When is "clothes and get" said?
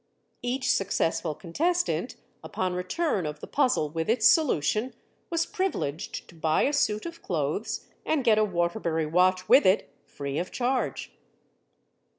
7.21-8.39